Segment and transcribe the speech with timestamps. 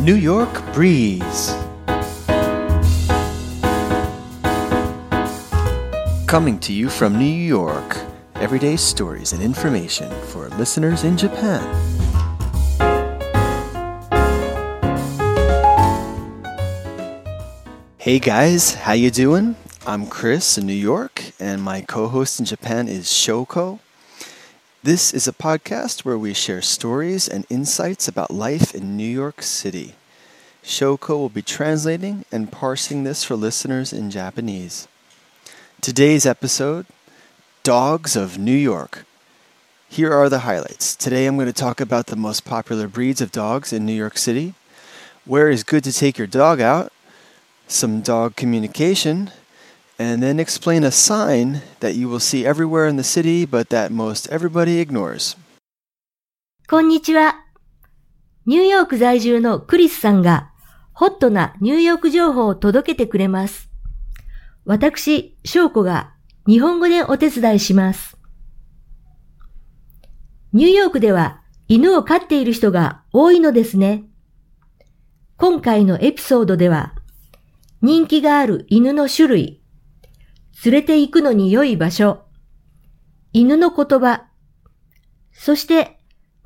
[0.00, 1.54] New York Breeze.
[6.26, 7.98] Coming to you from New York,
[8.36, 11.60] everyday stories and information for listeners in Japan.
[17.98, 19.54] Hey guys, how you doing?
[19.86, 23.80] I'm Chris in New York, and my co-host in Japan is Shoko.
[24.82, 29.42] This is a podcast where we share stories and insights about life in New York
[29.42, 29.94] City.
[30.63, 34.87] Shoko will be translating and parsing this for listeners in Japanese.
[35.79, 36.87] Today's episode
[37.63, 39.05] Dogs of New York.
[39.87, 40.95] Here are the highlights.
[40.95, 44.17] Today I'm going to talk about the most popular breeds of dogs in New York
[44.17, 44.55] City,
[45.25, 46.91] where is good to take your dog out,
[47.67, 49.31] some dog communication,
[49.97, 53.91] and then explain a sign that you will see everywhere in the city but that
[53.91, 55.35] most everybody ignores.
[56.67, 57.45] こんにちは。
[58.47, 60.48] ニューヨーク在住のクリスさんが
[61.00, 63.70] ホットなニューヨーク情報を届けてくれます。
[64.66, 66.12] 私、翔子が
[66.46, 68.18] 日本語でお手伝いします。
[70.52, 74.04] ニューヨークでは犬を飼っている人が多いのですね。
[75.38, 76.92] 今回のエピソードでは
[77.80, 79.62] 人気がある犬の種類、
[80.66, 82.24] 連れて行くのに良い場所、
[83.32, 84.26] 犬の言葉、
[85.32, 85.98] そして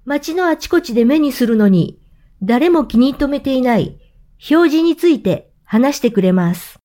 [0.04, 2.00] 街のあちこちで目にするのに
[2.40, 3.98] 誰も気に留めていない
[4.43, 6.79] 表示について話してくれます。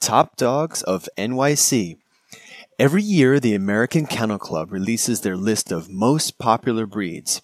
[0.00, 1.96] Top Dogs of NYC
[2.78, 7.40] Every year, the American Kennel Club releases their list of most popular breeds.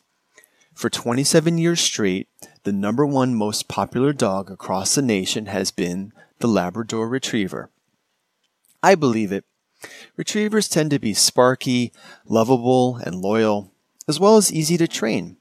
[0.74, 2.28] For 27 years straight,
[2.64, 7.70] the number one most popular dog across the nation has been the Labrador Retriever.
[8.82, 9.44] I believe it.
[10.16, 11.92] Retrievers tend to be sparky,
[12.27, 13.72] lovable, and loyal,
[14.06, 15.38] as well as easy to train.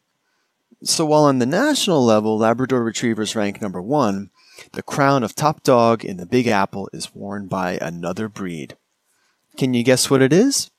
[0.85, 4.31] So while on the national level Labrador Retrievers rank number one,
[4.73, 8.75] the crown of top dog in the Big Apple is worn by another breed.
[9.57, 10.71] Can you guess what it is?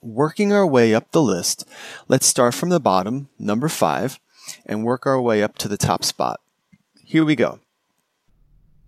[0.00, 1.66] Working our way up the list,
[2.08, 4.18] let's start from the bottom, number five,
[4.66, 6.40] and work our way up to the top spot.
[7.04, 7.60] Here we go.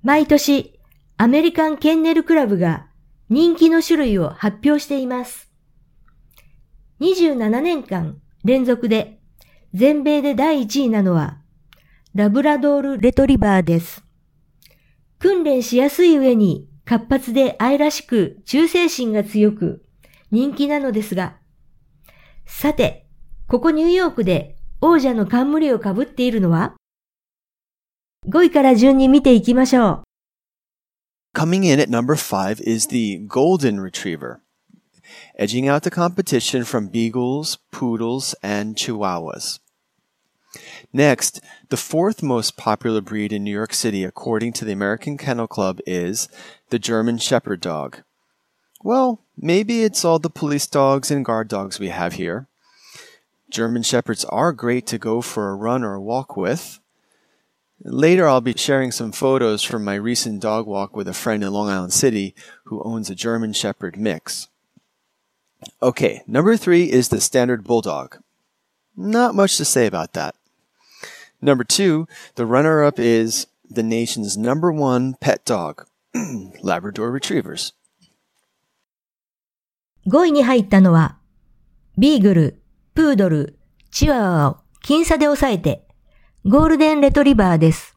[0.03, 0.79] 毎年、
[1.17, 2.89] アメリカンケンネルクラブが
[3.31, 5.51] 人気の種類を発表しています。
[7.01, 9.18] 27年間連続で
[9.74, 11.38] 全米で第1位なのは、
[12.16, 14.04] ラブラドールレトリバーです。
[15.20, 19.86] 訓練しやすい上に活発で愛らしく忠誠心が強く
[20.32, 21.38] 人気なのですが、
[22.48, 23.06] さて、
[23.48, 26.76] ここニューヨークで王者の冠をかぶっているのは
[28.28, 30.04] ?5 位から順に見ていきましょう。
[31.36, 34.40] Coming in at number 5 is the Golden Retriever.
[35.40, 39.60] Edging out the competition from beagles, poodles, and chihuahuas.
[40.92, 41.40] Next,
[41.70, 45.80] the fourth most popular breed in New York City, according to the American Kennel Club,
[45.88, 46.28] is
[46.70, 48.04] the German Shepherd dog.
[48.84, 52.48] Well, maybe it's all the police dogs and guard dogs we have here.
[53.50, 56.80] German Shepherds are great to go for a run or a walk with.
[57.82, 61.54] Later, I'll be sharing some photos from my recent dog walk with a friend in
[61.54, 62.36] Long Island City
[62.66, 64.50] who owns a German Shepherd mix.
[65.81, 68.19] Okay, number three is the standard bulldog.
[68.97, 70.35] Not much to say about that.
[71.41, 72.07] Number two,
[72.37, 75.87] the runner up is the nation's number one pet dog,
[76.63, 77.73] Labrador Retrievers.
[80.07, 81.19] 5位に入ったのは、
[81.97, 82.63] ビーグル、
[82.95, 83.59] プードル、
[83.91, 85.87] チワワを僅差で抑えて、
[86.45, 87.97] ゴールデンレトリバーです。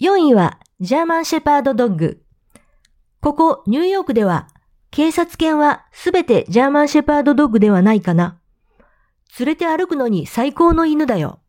[0.00, 2.22] 4位は、ジャーマンシェパードドッグ。
[3.20, 4.48] ここ、ニューヨークでは、
[4.91, 8.39] 警察犬はすべてジャーマンシェパードドッグではないかな。
[9.39, 11.39] 連れて歩くのに最高の犬だよ。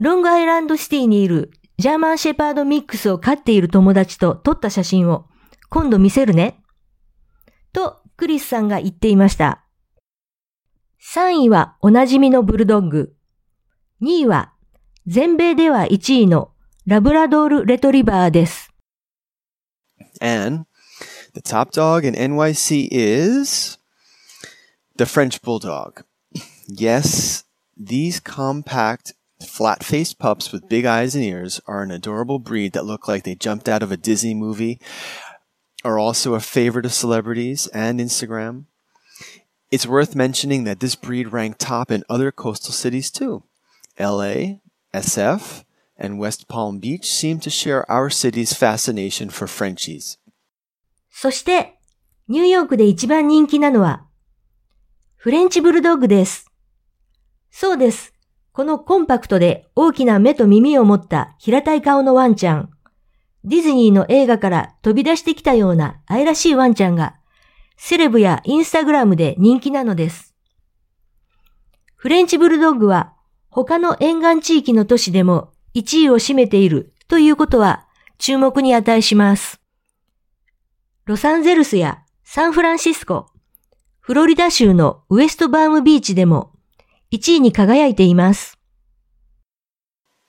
[0.00, 5.26] ロングアイランドシティにいるジャーマンシェパードミックスを飼っている友達と撮った写真を
[5.70, 6.60] 今度見せるね。
[7.72, 9.64] とクリスさんが言っていました。
[11.14, 13.14] 3位はおなじみのブルドッグ。
[14.02, 14.52] 2位は
[15.06, 16.50] 全米では1位の
[16.86, 18.72] ラブラドールレトリバーです。
[20.20, 20.66] And
[21.36, 23.76] The top dog in NYC is
[24.96, 26.02] the French Bulldog.
[26.66, 27.44] yes,
[27.76, 29.12] these compact,
[29.46, 33.24] flat faced pups with big eyes and ears are an adorable breed that look like
[33.24, 34.80] they jumped out of a Disney movie,
[35.84, 38.64] are also a favorite of celebrities and Instagram.
[39.70, 43.42] It's worth mentioning that this breed ranked top in other coastal cities too.
[44.00, 44.60] LA,
[44.94, 45.64] SF,
[45.98, 50.16] and West Palm Beach seem to share our city's fascination for Frenchies.
[51.18, 51.78] そして、
[52.28, 54.04] ニューヨークで一番人気なのは、
[55.16, 56.52] フレンチブルドッグです。
[57.50, 58.12] そうです。
[58.52, 62.70] このコンパクトで大きな目と耳を持った平たい顔のワンちゃん。
[63.44, 67.16] ディズニーの映画から飛び出してきたような愛らしいワンちゃんが、
[67.78, 70.34] セレブやインスタグラムで人気なのです。
[71.94, 73.14] フレンチブルドッグは
[73.48, 77.86] 他の沿岸地域の都市でも1位を占めているということは
[78.18, 79.62] 注目に値します。
[81.05, 83.27] ロサンゼルスやサンフランシスコ、
[83.99, 86.51] フロリダ州のウエストバームビーチでも
[87.11, 88.57] 1位に輝いています。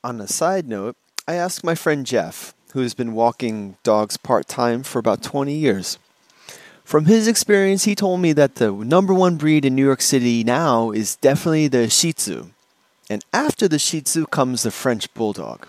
[0.02, 0.96] On a side note,
[1.26, 5.99] I asked my friend Jeff, who has been walking dogs part-time for about 20 years.
[6.84, 10.43] From his experience, he told me that the number one breed in New York City
[10.43, 12.50] now is definitely the Shih Tzu.
[13.08, 15.69] And after the Shih Tzu comes the French Bulldog.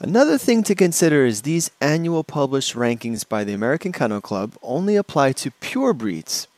[0.00, 4.96] Another thing to consider is these annual published rankings by the American Kennel Club only
[4.96, 6.48] apply to pure breeds.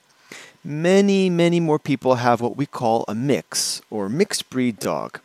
[0.65, 5.21] Many, many more people have what we call a mix or mixed breed dog.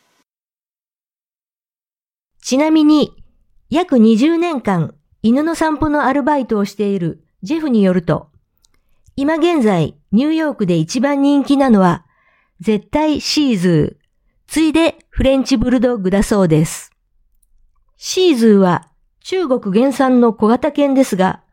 [2.40, 3.10] ちなみに、
[3.70, 8.28] 約20年間犬の散歩のアルバイトをしているジェフによると、
[9.16, 12.04] 今現在ニューヨークで一番人気なのは
[12.60, 14.04] 絶対シーズー、
[14.46, 16.87] ついでフレンチブルドッグだそうです。
[18.01, 18.87] シーズーは
[19.19, 21.43] 中国原産の小型犬ですが、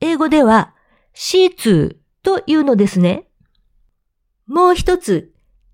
[0.00, 0.72] 英語では
[1.14, 3.26] シーツーというのですね。
[4.46, 5.32] もう一つ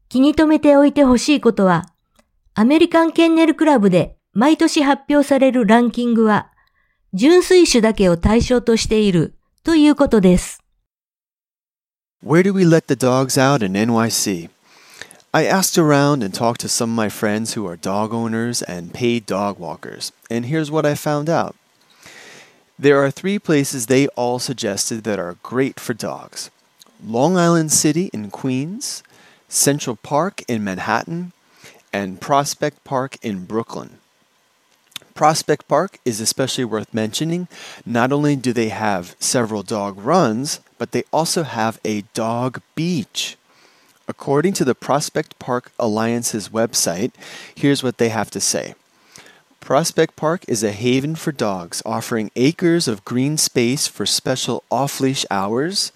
[0.08, 1.84] 気に留めておいてほしいことは、
[2.54, 6.50] アメリカンケンネルクラブで毎年発表されるランキングは、
[7.12, 10.62] 純粋種だけを対象としているということです。
[12.24, 14.48] Where do we let the dogs out in NYC?
[15.36, 18.94] I asked around and talked to some of my friends who are dog owners and
[18.94, 21.54] paid dog walkers, and here's what I found out.
[22.78, 26.50] There are three places they all suggested that are great for dogs
[27.04, 29.02] Long Island City in Queens,
[29.46, 31.32] Central Park in Manhattan,
[31.92, 33.98] and Prospect Park in Brooklyn.
[35.14, 37.46] Prospect Park is especially worth mentioning.
[37.84, 43.36] Not only do they have several dog runs, but they also have a dog beach.
[44.07, 47.11] According to the Prospect Park Alliance's website,
[47.55, 48.75] here's what they have to say.
[49.61, 54.99] Prospect Park is a haven for dogs, offering acres of green space for special off
[54.99, 55.91] leash hours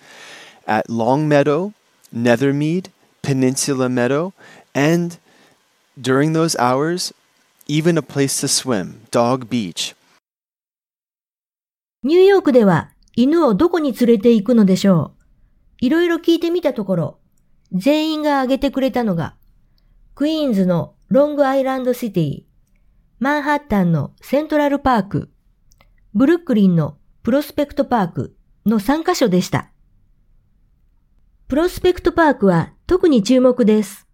[0.67, 1.73] at Long Meadow,
[2.15, 2.88] Nethermead,
[3.21, 4.33] Peninsula Meadow,
[4.73, 5.17] and
[6.00, 7.12] during those hours,
[7.67, 9.95] even a place to swim, Dog Beach.
[12.03, 15.15] ニューヨークでは犬をどこに連れて行くのでしょ
[15.81, 17.17] ういろいろ聞いてみたところ、
[17.72, 19.37] 全員が挙げてくれたのが、
[20.14, 22.43] クイーンズのロングアイランドシティ、
[23.19, 25.31] マンハッタンのセントラルパーク、
[26.14, 28.37] ブルックリンのプロスペクトパーク
[28.67, 29.70] の3カ所でした。
[31.49, 34.06] プロスペクトパークは特に注目です。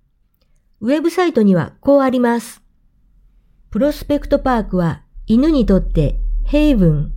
[0.80, 2.62] ウェブサイトにはこうあります。
[3.70, 7.12] プロスペクトパークは犬にとってヘイブン、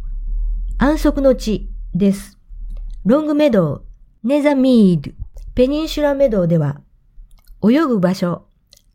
[0.78, 2.38] 安息の地です。
[3.06, 3.86] ロングメドウ、
[4.24, 5.16] ネザミード、
[5.59, 6.81] ペニンシュラメドウでは、
[7.63, 8.47] 泳ぐ場所、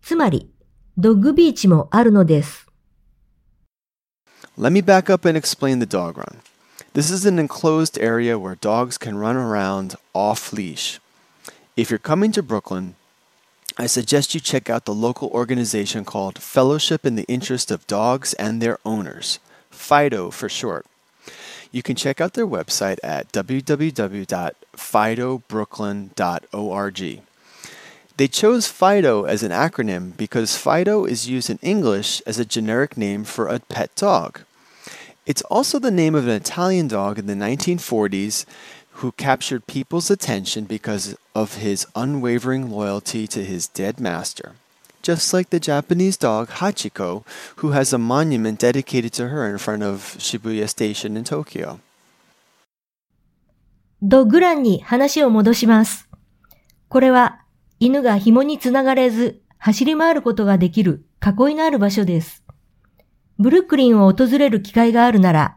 [0.02, 0.52] つまり、
[0.98, 2.68] ドッグビーチもあるのです。
[4.58, 6.40] Let me back up and explain the dog run.
[6.94, 11.00] This is an enclosed area where dogs can run around off leash.
[11.78, 12.96] If you're coming to Brooklyn,
[13.78, 18.34] I suggest you check out the local organization called Fellowship in the Interest of Dogs
[18.34, 19.40] and Their Owners,
[19.72, 20.86] FIDO for short.
[21.72, 23.32] You can check out their website at
[24.77, 27.21] www.fidobrooklyn.org.
[28.17, 32.97] They chose FIDO as an acronym because FIDO is used in English as a generic
[32.97, 34.43] name for a pet dog.
[35.27, 38.47] It's also the name of an Italian dog in the 1940s
[38.99, 44.53] who captured people's attention because of his unwavering loyalty to his dead master
[45.03, 47.25] just like the Japanese dog Hachiko,
[47.57, 51.81] who has a monument dedicated to her in front of Shibuya Station in Tokyo.
[54.07, 56.11] ドッグランに話を戻します。
[56.89, 57.41] これは
[57.81, 62.45] 犬が紐につながれず走り回ることができる囲いのある場所です。
[63.39, 65.57] ブルックリンを訪れる機会があるなら、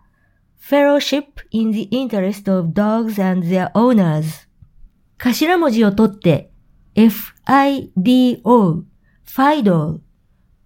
[0.61, 4.47] Fellowship in the Interest of Dogs and Their Owners
[5.17, 6.49] 頭文字を取って
[6.95, 7.25] FIDO
[8.45, 9.99] ファイド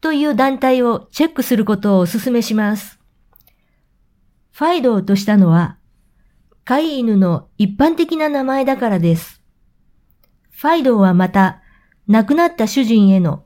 [0.01, 2.99] という団体をチェックすることをお勧めします。
[4.51, 5.79] ファイドとしたのは、
[6.65, 9.41] 飼い犬の一般的な名前だからです。
[10.51, 11.61] ファイドはまた、
[12.07, 13.43] 亡くなった主人への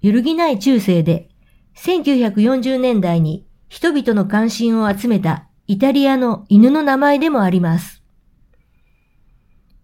[0.00, 1.28] 揺るぎない忠誠で、
[1.76, 8.02] 1940年代に人々の関心を集めたイタリアの犬の名前でもあります。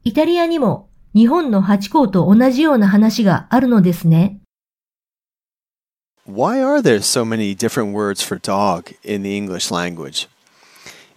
[0.05, 4.41] イタリアにも日本のハチ公と同じような話があるのですね。
[6.31, 10.29] why are there so many different words for dog in the English language?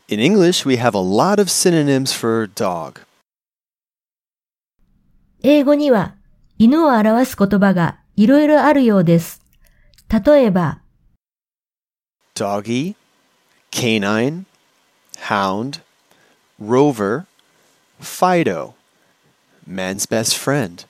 [0.10, 3.02] In English, we have a lot of synonyms for dog.
[5.42, 6.16] 英語には
[6.58, 9.42] 犬を表す言葉がいろいろあるようです。
[10.10, 10.82] 例えば、
[12.36, 12.96] doggy,
[13.72, 14.44] canine,
[15.22, 15.82] hound,
[16.62, 17.26] rover,
[18.02, 18.74] Fido,
[19.66, 20.86] man's best friend.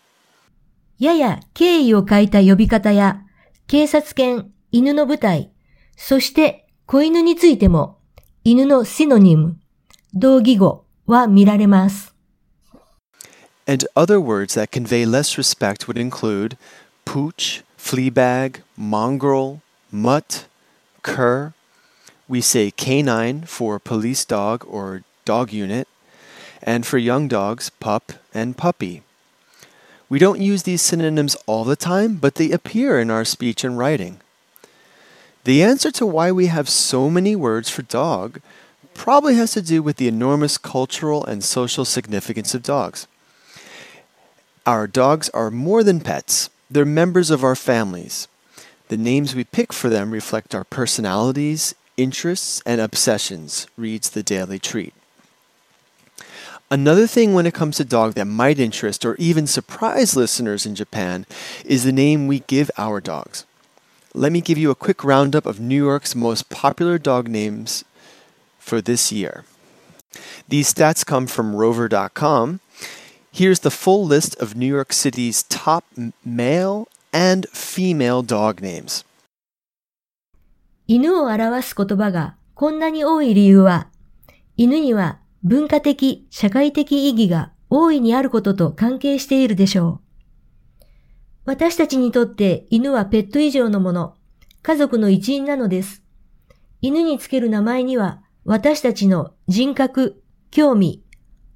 [0.97, 3.21] やや敬意を欠いた呼び方や、
[3.67, 5.51] 警察犬、犬の部隊、
[5.95, 7.99] そして子犬についても、
[8.44, 9.56] 犬のシノニム、
[10.14, 12.14] 同義語は見られます。
[13.66, 16.56] And other words that convey less respect would include
[17.04, 19.60] pooch, fleabag, mongrel,
[19.92, 20.46] mutt,
[21.02, 21.52] cur.
[22.26, 25.86] We say canine for police dog or dog unit,
[26.62, 29.02] and for young dogs, pup and puppy.
[30.08, 33.76] We don't use these synonyms all the time, but they appear in our speech and
[33.76, 34.20] writing.
[35.43, 38.39] The answer to why we have so many words for dog
[38.93, 43.07] probably has to do with the enormous cultural and social significance of dogs.
[44.65, 48.29] Our dogs are more than pets, they're members of our families.
[48.87, 54.59] The names we pick for them reflect our personalities, interests, and obsessions, reads the Daily
[54.59, 54.93] Treat.
[56.71, 60.75] Another thing when it comes to dog that might interest or even surprise listeners in
[60.75, 61.25] Japan
[61.65, 63.45] is the name we give our dogs
[64.14, 67.84] Let me give you a quick roundup of New York's most popular dog names
[68.58, 69.44] for this year.
[70.48, 72.60] These stats come from rover.com.
[73.30, 79.04] Here's the full list of New York City's top m- male and female dog names.
[80.86, 83.88] 犬を表す言葉がこんなに多い理由は、
[84.56, 90.01] 犬には文化的、社会的意義が大いにあることと関係しているでしょう。
[91.45, 94.15] 私たちにとって犬はペット以上のもの、
[94.61, 96.01] 家族の一員なのです。
[96.81, 100.21] 犬につける名前には私たちの人格、
[100.51, 101.03] 興味、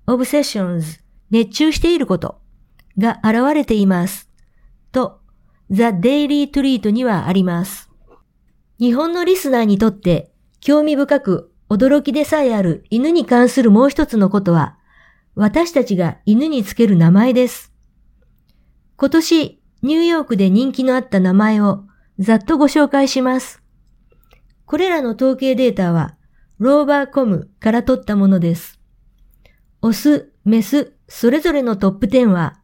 [0.05, 0.99] オブセッションズ、
[1.31, 2.39] 熱中していること
[2.97, 4.29] が現れています。
[4.91, 5.21] と、
[5.69, 7.89] The Daily Treat にはあります。
[8.79, 14.77] 日本のリスナーにとって興味深く驚きでさえある犬に関するもう一つのことは、
[15.35, 17.73] 私たちが犬につける名前です。
[18.97, 21.85] 今年、ニューヨークで人気のあった名前を
[22.19, 23.63] ざっとご紹介します。
[24.65, 26.17] これらの統計データは、
[26.59, 28.81] ローバーコムから取ったものです。
[29.81, 32.59] オス、メス、それぞれのトップ10は、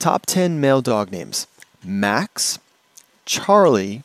[0.00, 1.46] Top 10 male dog names
[1.86, 2.58] Max,
[3.24, 4.02] Charlie,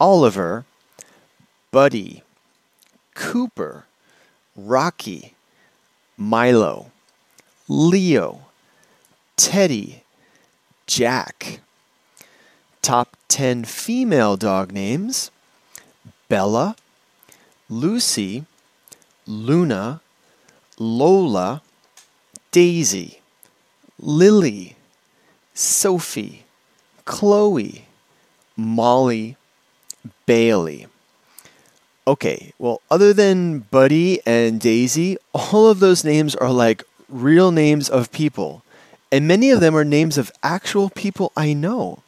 [0.00, 0.64] Oliver,
[1.70, 2.22] Buddy,
[3.14, 3.84] Cooper,
[4.56, 5.34] Rocky,
[6.16, 6.86] Milo,
[7.68, 8.46] Leo,
[9.36, 10.03] Teddy,
[10.86, 11.60] Jack.
[12.82, 15.30] Top 10 female dog names
[16.28, 16.76] Bella,
[17.68, 18.44] Lucy,
[19.26, 20.00] Luna,
[20.78, 21.62] Lola,
[22.50, 23.20] Daisy,
[23.98, 24.76] Lily,
[25.54, 26.44] Sophie,
[27.04, 27.86] Chloe,
[28.56, 29.36] Molly,
[30.26, 30.86] Bailey.
[32.06, 37.88] Okay, well, other than Buddy and Daisy, all of those names are like real names
[37.88, 38.62] of people.
[39.14, 42.02] And many of them are names of actual people I know.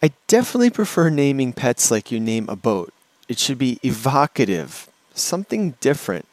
[0.00, 2.94] I definitely prefer naming pets like you name a boat.
[3.28, 6.26] It should be evocative, something different.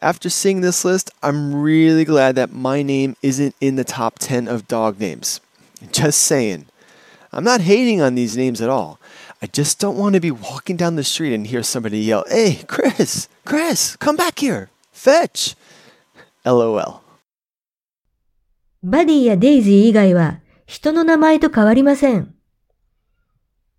[0.00, 4.46] After seeing this list, I'm really glad that my name isn't in the top 10
[4.46, 5.40] of dog names.
[5.90, 6.66] Just saying.
[7.32, 9.00] I'm not hating on these names at all.
[9.42, 12.62] I just don't want to be walking down the street and hear somebody yell, Hey,
[12.68, 14.70] Chris, Chris, come back here.
[14.92, 15.56] Fetch.
[16.46, 17.02] LOL.
[18.90, 22.34] バディやデイジー以外は人の名前と変わりません。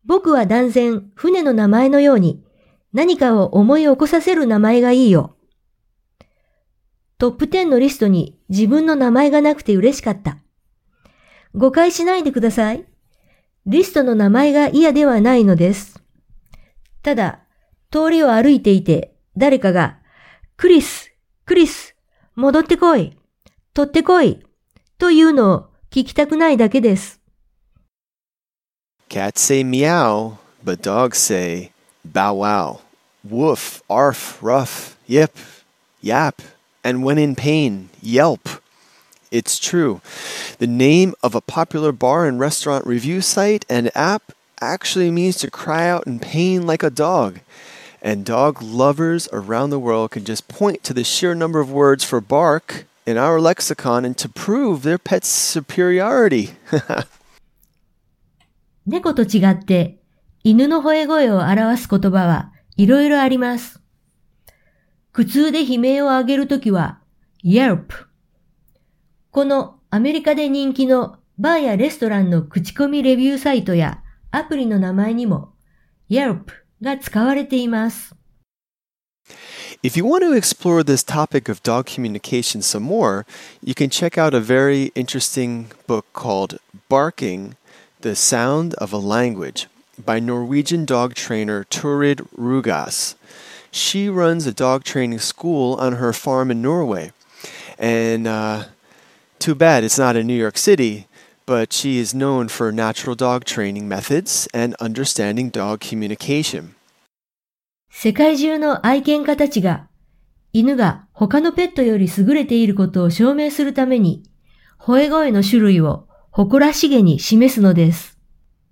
[0.05, 2.43] 僕は断然船の名前のように
[2.93, 5.35] 何かを思い起こさせる名前がいいよ。
[7.17, 10.37] トップ10のリストに自分の名前がなくて嬉しかった。
[11.55, 12.85] 誤解しないでください。
[13.65, 16.03] リストの名前が嫌ではないのです。
[17.01, 17.39] ただ、
[17.89, 19.97] 通りを歩いていて誰かが、
[20.55, 21.11] クリス、
[21.45, 21.95] クリス、
[22.35, 23.17] 戻ってこい、
[23.73, 24.43] 取ってこい、
[24.98, 27.20] というのを聞きたくないだけです。
[29.08, 31.70] Cats say meow, but dogs say
[32.04, 32.80] bow wow,
[33.28, 35.36] woof, arf, ruff, yip,
[36.00, 36.42] yap,
[36.82, 38.48] and when in pain, yelp.
[39.30, 40.00] It's true.
[40.58, 45.50] The name of a popular bar and restaurant review site and app actually means to
[45.50, 47.40] cry out in pain like a dog.
[48.00, 52.04] And dog lovers around the world can just point to the sheer number of words
[52.04, 56.51] for bark in our lexicon and to prove their pet's superiority.
[58.85, 59.99] 猫と違って
[60.43, 63.81] 犬の吠え声を表す言葉はいろいろあります。
[65.11, 66.99] 苦痛で悲鳴を上げるときは
[67.43, 67.87] Yelp。
[69.31, 75.53] このアメリカで人気のバーやレストランの口コミレビューサイトやアプリの名前にも
[76.09, 76.45] Yelp
[76.81, 78.15] が使われています。
[79.81, 83.25] If you want to explore this topic of dog communication some more,
[83.63, 86.59] you can check out a very interesting book called
[86.89, 87.55] Barking
[88.01, 89.67] The Sound of a Language
[89.97, 93.15] by Norwegian dog trainer Turid Rugaas.
[93.71, 97.13] She runs a dog training school on her farm in Norway.
[97.77, 98.65] And uh,
[99.39, 101.07] too bad it's not in New York City,
[101.45, 106.75] but she is known for natural dog training methods and understanding dog communication.
[107.89, 109.87] 世界中の愛犬家たちが
[110.53, 114.23] 犬が他のペットより優れていることを証明するために
[114.79, 118.17] 吠え声の種類を誇らしげに示すのです。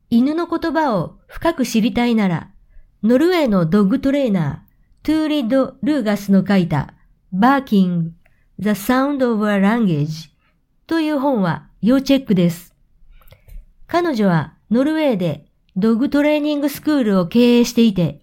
[0.09, 2.51] 犬の言葉を深く知りたいなら、
[3.03, 6.93] ノルウェーのドッグトレーナー、トゥーリッド・ルーガスの書いた
[7.33, 8.11] Barking
[8.59, 10.29] The Sound of a Language
[10.87, 12.73] という本は要チェックです。
[13.87, 15.45] 彼女はノルウェーで
[15.75, 18.21] ドッグトレーニングスクールを経営していて、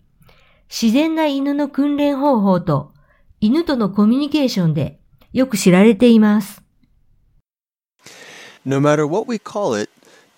[0.70, 2.94] 自然な犬の訓練方法と
[3.42, 5.00] 犬とのコミュニケーションで
[5.34, 6.62] よく知られています。
[8.66, 9.90] No matter what we call it,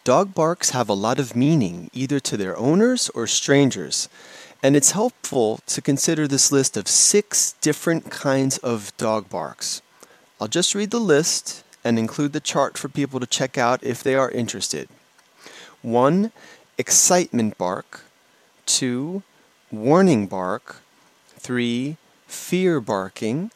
[0.03, 4.09] dog barks have a lot of meaning either to their owners or strangers.
[4.63, 9.81] And it's helpful to consider this list of six different kinds of dog barks.
[10.39, 14.03] I'll just read the list and include the chart for people to check out if
[14.03, 14.87] they are interested.
[15.81, 16.31] 1.
[16.77, 18.05] Excitement bark.
[18.67, 19.23] 2
[19.82, 20.82] Warning bark,
[21.38, 21.96] 3.
[22.26, 23.50] Fear barking,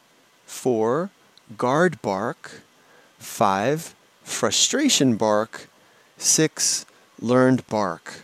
[0.45, 1.09] 4.
[1.57, 2.61] Guard bark,
[3.19, 3.95] 5.
[4.23, 5.67] Frustration bark,
[6.17, 6.85] 6.
[7.21, 8.23] Learned bark.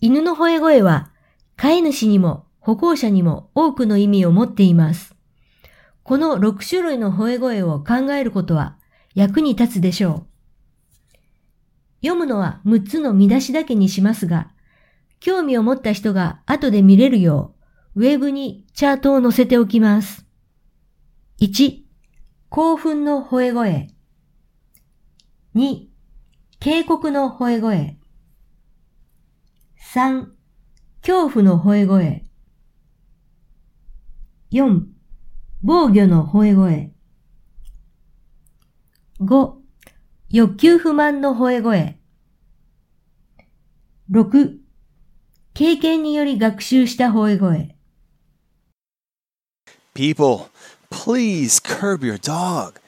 [0.00, 1.10] 犬の吠え声は
[1.56, 5.14] 飼い主にも歩行者にも多くの意味を持っています。
[6.02, 8.76] この6種類の吠え声を考えることは
[9.14, 10.26] 役に立つでしょう。
[12.02, 14.50] 読むのは6つの見出しだけにしますが、
[15.20, 17.54] 興味を持った人が後で見れるよ
[17.94, 20.26] う、ウェブにチャートを載せておきます。
[21.40, 21.82] 1、
[22.48, 23.88] 興奮の吠え声。
[25.54, 25.86] 2、
[26.58, 27.98] 警告の吠え声。
[29.92, 30.26] 3、
[31.02, 32.24] 恐怖の吠え声。
[34.52, 34.82] 4、
[35.62, 36.92] 防御の吠え声。
[39.20, 39.54] 5、
[40.30, 42.00] 欲求不満の吠え声。
[44.10, 44.59] 6、
[45.53, 47.75] 経験により学習した吠え声。
[49.93, 50.49] People,
[50.89, 52.81] please curb your dog.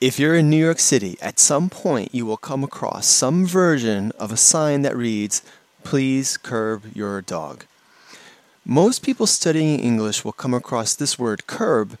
[0.00, 4.10] If you're in New York City, at some point you will come across some version
[4.18, 5.42] of a sign that reads,
[5.84, 7.64] Please curb your dog.
[8.64, 11.96] Most people studying English will come across this word curb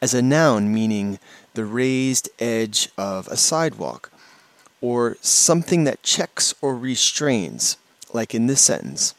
[0.00, 1.18] as a noun meaning
[1.54, 4.12] the raised edge of a sidewalk
[4.80, 7.76] or something that checks or restrains
[8.12, 9.14] like in this sentence.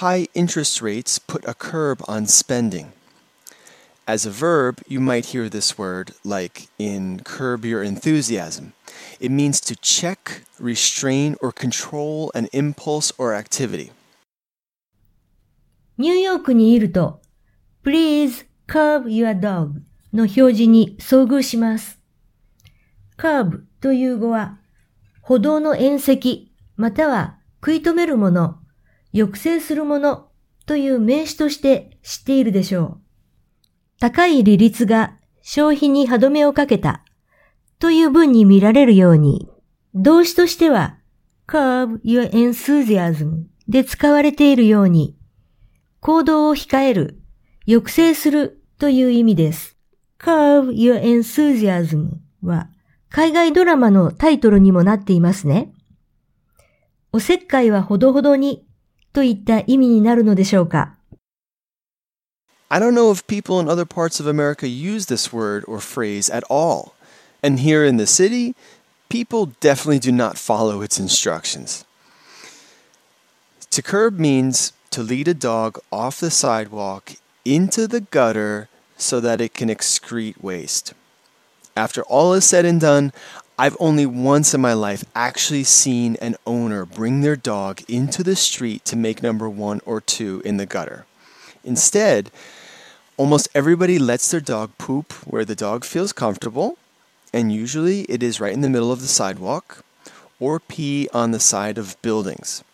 [0.00, 2.92] High interest rates put a curb on spending.
[4.06, 8.72] As a verb, you might hear this word like in curb your enthusiasm.
[9.20, 13.92] It means to check, restrain, or control an impulse or activity.
[15.98, 17.20] ニューヨークにいると、
[17.84, 21.98] Please curb your dog の表示に遭遇します。
[23.18, 24.58] curb という語は、
[25.20, 28.59] 歩道の縁石または 食い止めるもの、
[29.11, 30.27] 抑制するもの
[30.67, 32.97] という名詞として知っているでしょう。
[33.99, 37.03] 高い利率が消費に歯止めをかけた
[37.79, 39.49] という文に見られるように、
[39.95, 40.99] 動詞としては
[41.47, 45.17] curb your enthusiasm で使われているように、
[46.01, 47.19] 行動を控える、
[47.65, 49.75] 抑制するという意味です。
[50.19, 52.09] curb your enthusiasm
[52.43, 52.69] は
[53.09, 55.74] 海外ドラマのタイトルにもなっていますね。
[57.14, 58.64] おせっかいはほどほどに
[59.12, 60.96] といった意味になるのでしょうか
[62.72, 66.30] I don't know if people in other parts of America use this word or phrase
[66.30, 66.94] at all.
[67.42, 68.54] And here in the city,
[69.08, 71.84] people definitely do not follow its instructions.
[73.70, 79.40] To curb means to lead a dog off the sidewalk into the gutter so that
[79.40, 80.94] it can excrete waste.
[81.76, 83.12] After all is said and done,
[83.58, 88.34] I've only once in my life actually seen an owner bring their dog into the
[88.34, 91.04] street to make number one or two in the gutter.
[91.62, 92.30] Instead,
[93.18, 96.78] almost everybody lets their dog poop where the dog feels comfortable,
[97.34, 99.84] and usually it is right in the middle of the sidewalk,
[100.38, 102.64] or pee on the side of buildings.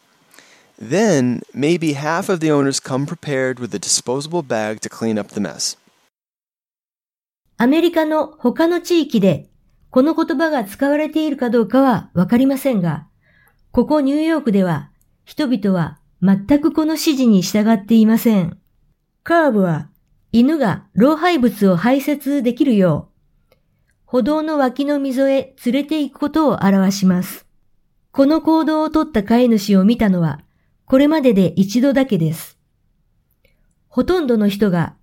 [0.79, 5.31] Then, maybe half of the owners come prepared with a disposable bag to clean up
[5.31, 5.77] the mess.
[7.59, 9.49] アメリカの他の地域で
[9.92, 13.08] この言葉が使われているかどうかはわかりませんが、
[13.72, 14.90] ここニューヨークでは
[15.26, 18.58] 人々は全くこの指示に従っていません。
[19.24, 19.90] カーブは
[20.32, 23.10] 犬が老廃物を排泄できるよ
[23.52, 23.56] う、
[24.06, 27.46] 歩道の脇の溝へ連れて行くことを表します。
[28.12, 30.40] この行動をとった飼い主を見たのは、
[30.86, 32.58] これまでで一度だけです。
[33.90, 34.96] ほとんどの人が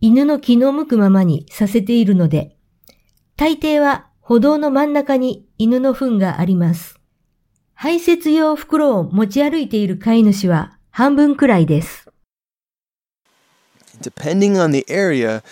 [0.00, 2.56] 犬の気の向くままにさせているので、
[3.36, 7.00] 大抵は歩道の真ん中に犬の糞があります。
[7.74, 12.08] 排泄用袋を持ち歩いている飼い主は半分くらいです。
[14.00, 15.42] Depending on the area,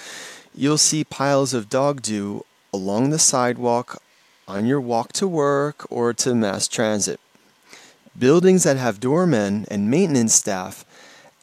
[0.56, 4.00] you'll see piles of dog doo along the sidewalk,
[4.46, 7.18] on your walk to work, or to mass transit.
[8.16, 10.84] Buildings that have doormen and maintenance staff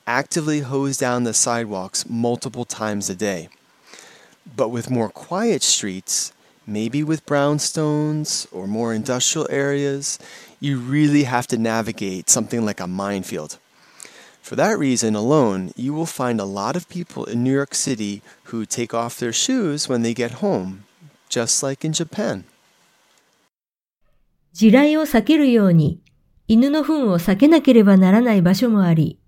[0.07, 3.49] actively hose down the sidewalks multiple times a day.
[4.55, 6.31] But with more quiet streets,
[6.66, 10.18] maybe with brownstones or more industrial areas,
[10.60, 13.58] you really have to navigate something like a minefield.
[14.42, 18.22] For that reason alone, you will find a lot of people in New York City
[18.44, 20.84] who take off their shoes when they get home,
[21.28, 22.44] just like in Japan.
[24.52, 26.00] 地雷を避けるように
[26.48, 29.20] 犬の糞を避けなければならない場所もあり、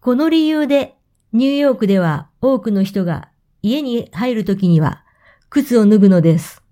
[0.00, 0.94] この理由で
[1.32, 3.28] ニューヨークでは多くの人が
[3.62, 5.02] 家に入るときには
[5.50, 6.62] 靴を脱ぐのです。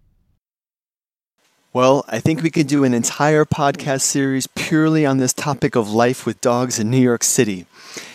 [1.75, 5.91] Well, I think we could do an entire podcast series purely on this topic of
[5.91, 7.67] life with dogs in New York City.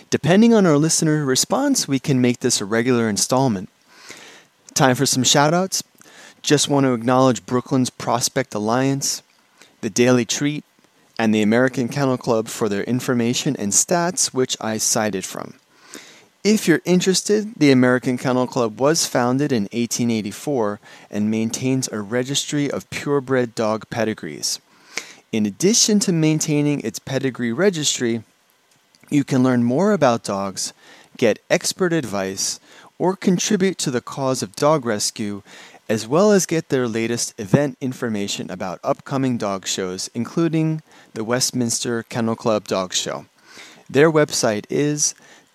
[0.10, 3.69] Depending on our listener response, we can make this a regular installment.
[4.74, 5.84] Time for some shoutouts.
[6.41, 9.22] Just want to acknowledge Brooklyn's Prospect Alliance,
[9.82, 10.63] the Daily Treat,
[11.19, 15.56] and the American Kennel Club for their information and stats, which I cited from.
[16.44, 20.78] If you're interested, the American Kennel Club was founded in 1884
[21.11, 24.61] and maintains a registry of purebred dog pedigrees.
[25.33, 28.24] In addition to maintaining its pedigree registry,
[29.09, 30.74] you can learn more about dogs,
[31.16, 32.61] get expert advice,
[32.98, 35.40] or contribute to the cause of dog rescue,
[35.88, 40.83] as well as get their latest event information about upcoming dog shows, including
[41.14, 43.24] the Westminster Kennel Club Dog Show.
[43.88, 45.14] Their website is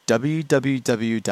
[0.10, 1.24] www.akc.org.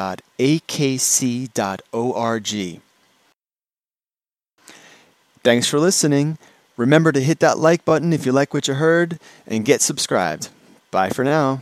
[5.44, 6.38] Thanks for listening.
[6.78, 10.50] Remember to hit that like button if you like what you heard and get subscribed.
[10.92, 11.62] Bye for now.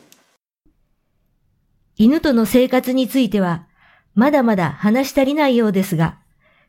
[1.97, 3.67] 犬との生活については、
[4.15, 6.17] まだまだ話し足りないようですが、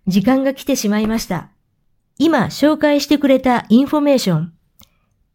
[0.07, 1.49] 時間が来てしまいました。
[2.19, 4.53] 今紹介してくれたインフォメーション、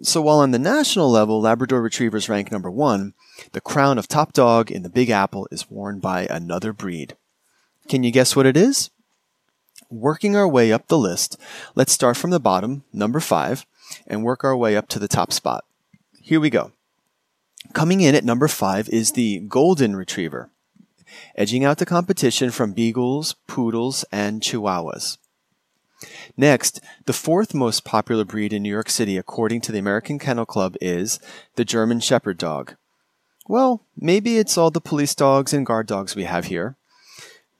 [0.01, 3.13] So while on the national level Labrador Retrievers rank number one,
[3.53, 7.15] the crown of top dog in the Big Apple is worn by another breed.
[7.87, 8.89] Can you guess what it is?
[9.89, 11.37] Working our way up the list,
[11.75, 13.65] let's start from the bottom, number five,
[14.05, 15.63] and work our way up to the top spot.
[16.25, 16.71] Here we go.
[17.73, 20.49] Coming in at number five is the Golden Retriever,
[21.35, 25.17] edging out the competition from Beagles, Poodles, and Chihuahuas.
[26.37, 30.45] Next, the fourth most popular breed in New York City, according to the American Kennel
[30.45, 31.19] Club, is
[31.55, 32.75] the German Shepherd dog.
[33.45, 36.77] Well, maybe it's all the police dogs and guard dogs we have here.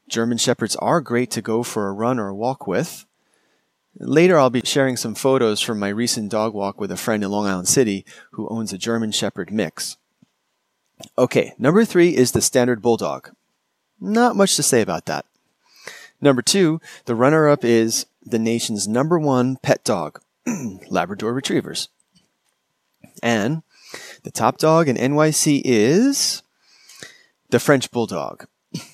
[0.08, 3.06] German Shepherds are great to go for a run or a walk with,
[3.99, 7.29] Later, I'll be sharing some photos from my recent dog walk with a friend in
[7.29, 9.97] Long Island City who owns a German Shepherd mix.
[11.17, 13.29] Okay, number three is the standard bulldog.
[13.99, 15.25] Not much to say about that.
[16.21, 20.21] Number two, the runner up is the nation's number one pet dog,
[20.89, 21.89] Labrador Retrievers.
[23.21, 23.63] And
[24.23, 26.41] the top dog in NYC is
[27.49, 28.47] the French Bulldog.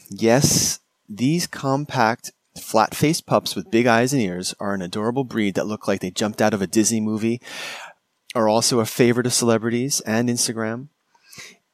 [0.10, 5.56] Yes, these compact, flat faced pups with big eyes and ears are an adorable breed
[5.56, 7.42] that look like they jumped out of a Disney movie,
[8.36, 10.90] are also a favorite of celebrities and Instagram.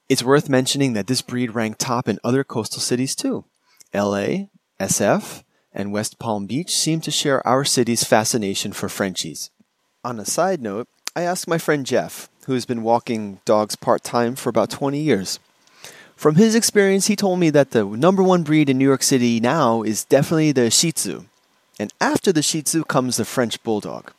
[0.08, 3.46] It's worth mentioning that this breed ranked top in other coastal cities too.
[3.94, 4.48] LA,
[4.80, 9.52] SF, and West Palm Beach seem to share our city's fascination for Frenchies.
[10.04, 14.04] On a side note, I asked my friend Jeff, who has been walking dogs part
[14.04, 15.40] time for about 20 years.
[16.16, 19.40] From his experience, he told me that the number one breed in New York City
[19.40, 21.26] now is definitely the Shih Tzu.
[21.78, 24.12] And after the Shih Tzu comes the French Bulldog.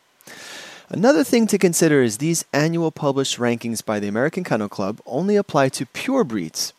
[0.89, 5.35] Another thing to consider is these annual published rankings by the American Kennel Club only
[5.35, 6.73] apply to pure breeds.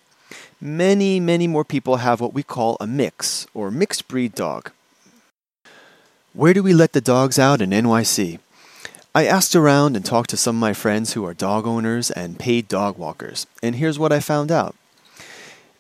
[0.62, 4.72] Many, many more people have what we call a mix or mixed breed dog.
[6.34, 8.40] Where do we let the dogs out in NYC?
[9.14, 12.40] I asked around and talked to some of my friends who are dog owners and
[12.40, 14.76] paid dog walkers, and here's what I found out.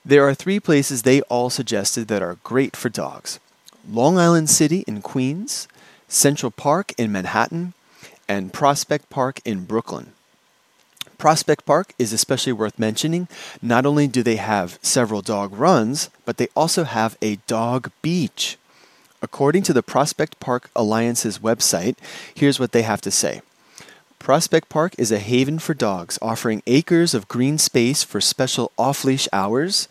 [0.08, 3.41] There are three places they all suggested that are great for dogs
[3.91, 5.67] Long Island City in Queens,
[6.08, 7.74] Central Park in Manhattan,
[8.26, 10.13] and Prospect Park in Brooklyn.
[11.17, 13.28] Prospect Park is especially worth mentioning.
[13.62, 18.58] Not only do they have several dog runs, but they also have a dog beach.
[19.22, 21.98] According to the Prospect Park Alliance's website,
[22.34, 23.41] here's what they have to say.
[24.19, 29.06] Prospect Park is a haven for dogs, offering acres of green space for special off
[29.06, 29.88] leash hours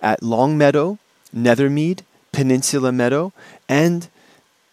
[0.00, 0.98] at Long Meadow,
[1.34, 2.00] Nethermead,
[2.32, 3.32] Peninsula Meadow,
[3.68, 4.08] and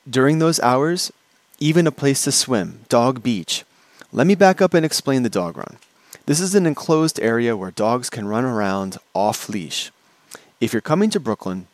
[0.09, 1.11] during those hours,
[1.59, 3.63] even a place to swim, Dog Beach.
[4.11, 5.77] Let me back up and explain the dog run.
[6.25, 9.91] This is an enclosed area where dogs can run around off leash.
[10.59, 11.67] If you're coming to Brooklyn,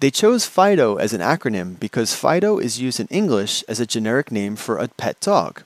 [0.00, 4.30] They chose FIDO as an acronym because FIDO is used in English as a generic
[4.30, 5.64] name for a pet dog.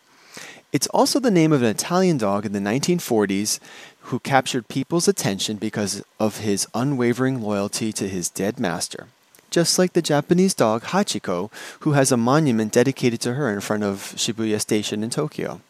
[0.73, 3.61] It's also the name of an Italian dog in the 1940s
[4.07, 9.09] who captured people's attention because of his unwavering loyalty to his dead master.
[9.51, 13.85] Just like the Japanese dog Hachiko, who has a monument dedicated to her in front
[13.85, 15.61] of Shibuya Station in Tokyo.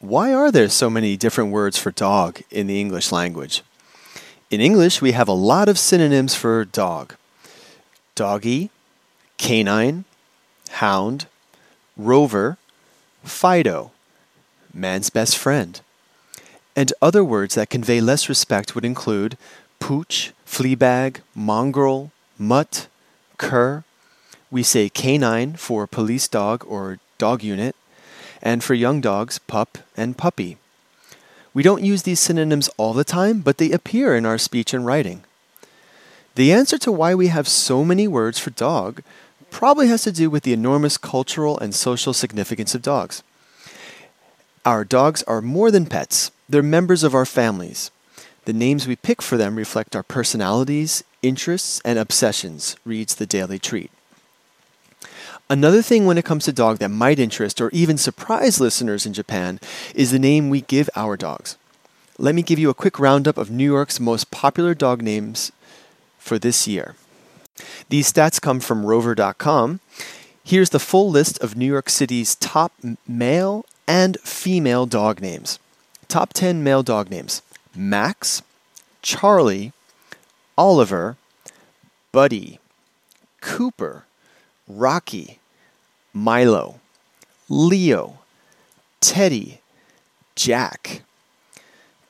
[0.00, 3.62] Why are there so many different words for dog in the English language?
[4.50, 7.16] In English, we have a lot of synonyms for dog
[8.14, 8.70] doggy,
[9.36, 10.06] canine,
[10.70, 11.26] hound,
[11.98, 12.56] rover,
[13.24, 13.92] Fido,
[14.72, 15.82] man's best friend.
[16.74, 19.36] And other words that convey less respect would include
[19.80, 22.88] pooch, fleabag, mongrel, mutt,
[23.36, 23.84] cur.
[24.50, 27.76] We say canine for police dog or dog unit,
[28.42, 30.56] and for young dogs, pup and puppy.
[31.52, 34.86] We don't use these synonyms all the time, but they appear in our speech and
[34.86, 35.24] writing.
[36.36, 39.02] The answer to why we have so many words for dog
[39.50, 43.22] probably has to do with the enormous cultural and social significance of dogs.
[44.64, 47.90] Our dogs are more than pets, they're members of our families.
[48.44, 53.58] The names we pick for them reflect our personalities, interests, and obsessions, reads the Daily
[53.58, 53.90] Treat.
[55.50, 59.12] Another thing when it comes to dog that might interest or even surprise listeners in
[59.12, 59.58] Japan
[59.96, 61.56] is the name we give our dogs.
[62.18, 65.50] Let me give you a quick roundup of New York's most popular dog names
[66.20, 66.94] for this year.
[67.88, 69.80] These stats come from rover.com.
[70.44, 72.72] Here's the full list of New York City's top
[73.08, 75.58] male and female dog names.
[76.06, 77.42] Top 10 male dog names
[77.74, 78.42] Max,
[79.02, 79.72] Charlie,
[80.56, 81.16] Oliver,
[82.12, 82.60] Buddy,
[83.40, 84.04] Cooper,
[84.68, 85.39] Rocky,
[86.12, 86.80] Milo,
[87.48, 88.18] Leo,
[89.00, 89.60] Teddy,
[90.34, 91.02] Jack.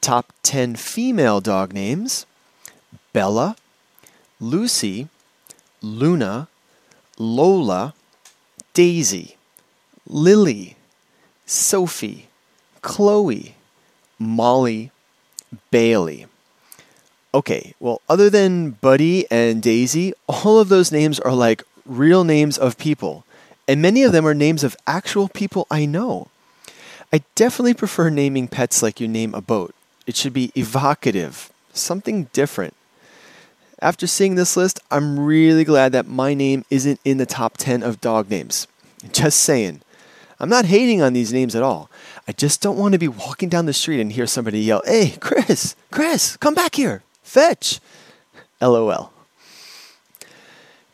[0.00, 2.24] Top 10 female dog names
[3.12, 3.56] Bella,
[4.40, 5.08] Lucy,
[5.82, 6.48] Luna,
[7.18, 7.94] Lola,
[8.72, 9.36] Daisy,
[10.06, 10.76] Lily,
[11.44, 12.28] Sophie,
[12.80, 13.54] Chloe,
[14.18, 14.90] Molly,
[15.70, 16.26] Bailey.
[17.34, 22.58] Okay, well, other than Buddy and Daisy, all of those names are like real names
[22.58, 23.24] of people,
[23.70, 26.26] and many of them are names of actual people I know.
[27.12, 29.76] I definitely prefer naming pets like you name a boat.
[30.08, 32.74] It should be evocative, something different.
[33.80, 37.84] After seeing this list, I'm really glad that my name isn't in the top 10
[37.84, 38.66] of dog names.
[39.12, 39.82] Just saying.
[40.40, 41.88] I'm not hating on these names at all.
[42.26, 45.14] I just don't want to be walking down the street and hear somebody yell, Hey,
[45.20, 47.04] Chris, Chris, come back here.
[47.22, 47.78] Fetch!
[48.60, 49.12] LOL.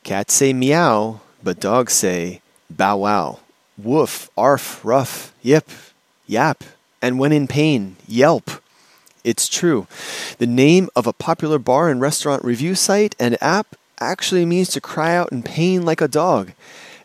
[0.03, 3.41] Cats say meow, but dogs say bow wow.
[3.79, 5.69] Woof, arf, ruff, yip,
[6.27, 6.65] yap,
[7.03, 8.51] and when in pain, yelp.
[9.23, 9.87] It's true.
[10.39, 14.81] The name of a popular bar and restaurant review site and app actually means to
[14.81, 16.53] cry out in pain like a dog.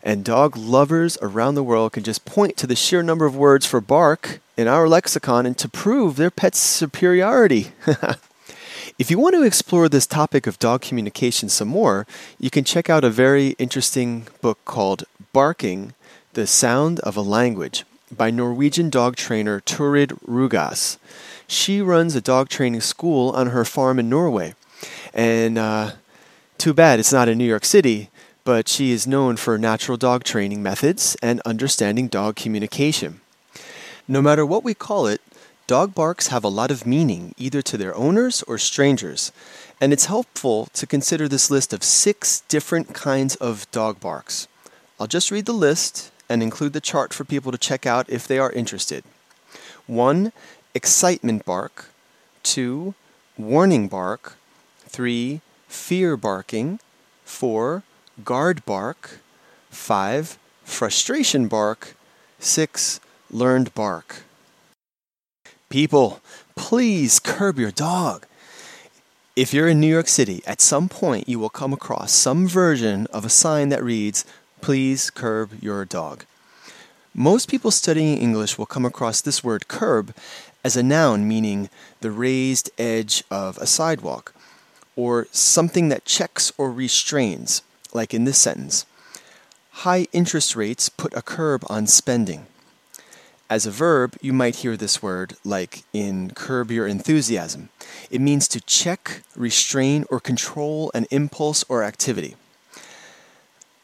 [0.02, 3.66] And dog lovers around the world can just point to the sheer number of words
[3.66, 7.72] for bark in our lexicon and to prove their pet's superiority.
[8.98, 12.06] if you want to explore this topic of dog communication some more,
[12.38, 15.94] you can check out a very interesting book called Barking
[16.34, 20.98] The Sound of a Language by Norwegian dog trainer Turid Rugaas.
[21.46, 24.54] She runs a dog training school on her farm in Norway.
[25.14, 25.92] And uh,
[26.58, 28.10] too bad it's not in New York City,
[28.44, 33.22] but she is known for natural dog training methods and understanding dog communication.
[34.06, 35.22] No matter what we call it,
[35.66, 39.32] dog barks have a lot of meaning, either to their owners or strangers,
[39.80, 44.46] and it's helpful to consider this list of six different kinds of dog barks.
[45.02, 48.28] I'll just read the list and include the chart for people to check out if
[48.28, 49.02] they are interested.
[49.88, 50.32] 1.
[50.76, 51.86] Excitement bark.
[52.44, 52.94] 2.
[53.36, 54.36] Warning bark.
[54.86, 55.40] 3.
[55.66, 56.78] Fear barking.
[57.24, 57.82] 4
[58.22, 59.18] guard bark.
[59.70, 60.38] 5.
[60.62, 61.96] Frustration bark.
[62.38, 63.00] 6.
[63.28, 64.22] Learned bark.
[65.68, 66.20] People,
[66.54, 68.24] please curb your dog.
[69.34, 73.08] If you're in New York City, at some point you will come across some version
[73.12, 74.24] of a sign that reads,
[74.62, 76.24] Please curb your dog.
[77.12, 80.14] Most people studying English will come across this word curb
[80.62, 81.68] as a noun meaning
[82.00, 84.32] the raised edge of a sidewalk,
[84.94, 88.86] or something that checks or restrains like in this sentence
[89.82, 92.46] High interest rates put a curb on spending.
[93.50, 97.70] As a verb, you might hear this word like in curb your enthusiasm.
[98.12, 102.36] It means to check, restrain, or control an impulse or activity.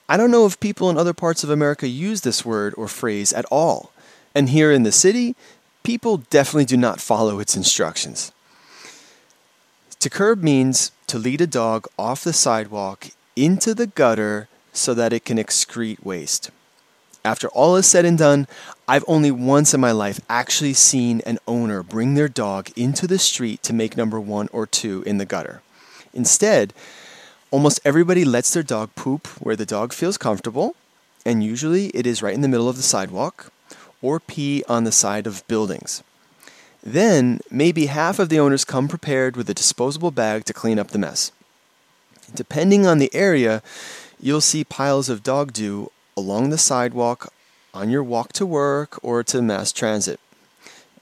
[0.08, 3.32] I don't know if people in other parts of America use this word or phrase
[3.32, 3.92] at all.
[4.34, 5.36] And here in the city,
[5.82, 8.32] people definitely do not follow its instructions.
[10.00, 15.12] To curb means to lead a dog off the sidewalk into the gutter so that
[15.12, 16.50] it can excrete waste.
[17.24, 18.46] After all is said and done,
[18.86, 23.18] I've only once in my life actually seen an owner bring their dog into the
[23.18, 25.60] street to make number one or two in the gutter.
[26.14, 26.72] Instead,
[27.50, 30.74] almost everybody lets their dog poop where the dog feels comfortable,
[31.24, 33.52] and usually it is right in the middle of the sidewalk,
[34.02, 36.02] or pee on the side of buildings.
[36.82, 40.88] Then, maybe half of the owners come prepared with a disposable bag to clean up
[40.88, 41.32] the mess.
[42.34, 43.62] Depending on the area,
[44.20, 47.32] you'll see piles of dog doo along the sidewalk
[47.74, 50.20] on your walk to work or to mass transit.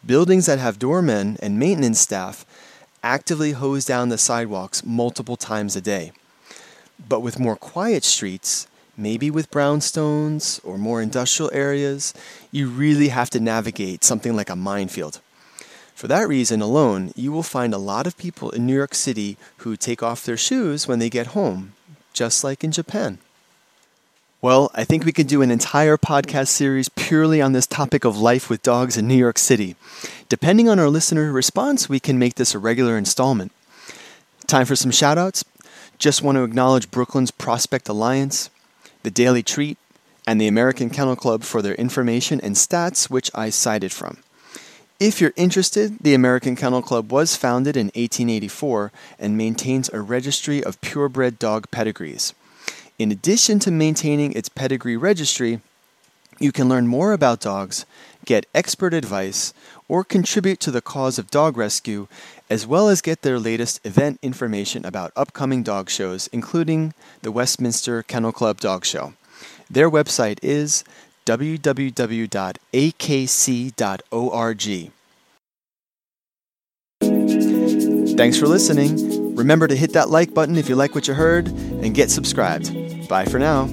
[0.05, 2.47] Buildings that have doormen and maintenance staff
[3.03, 6.13] actively hose down the sidewalks multiple times a day.
[7.09, 12.15] But with more quiet streets, maybe with brownstones or more industrial areas,
[12.51, 15.21] you really have to navigate something like a minefield.
[15.95, 19.39] For that reason alone, you will find a lot of people in New York City
[19.59, 21.73] who take off their shoes when they get home,
[22.13, 23.19] just like in Japan.
[24.43, 28.19] Well, I think we could do an entire podcast series purely on this topic of
[28.19, 29.75] life with dogs in New York City.
[30.29, 33.51] Depending on our listener response, we can make this a regular installment.
[34.47, 35.45] Time for some shoutouts.
[35.99, 38.51] Just want to acknowledge Brooklyn's Prospect Alliance,
[39.03, 39.79] the Daily Treat,
[40.27, 44.19] and the American Kennel Club for their information and stats, which I cited from.
[45.01, 50.63] If you're interested, the American Kennel Club was founded in 1884 and maintains a registry
[50.65, 52.35] of purebred dog pedigrees.
[52.99, 55.61] In addition to maintaining its pedigree registry,
[56.39, 57.87] you can learn more about dogs,
[58.27, 59.55] get expert advice,
[59.89, 62.07] or contribute to the cause of dog rescue,
[62.51, 68.03] as well as get their latest event information about upcoming dog shows, including the Westminster
[68.03, 69.15] Kennel Club Dog Show.
[69.71, 70.85] Their website is
[71.25, 71.73] www.akc.org.
[78.17, 79.35] Thanks for listening.
[79.37, 82.73] Remember to hit that like button if you like what you heard and get subscribed.
[83.09, 83.69] Bye for now.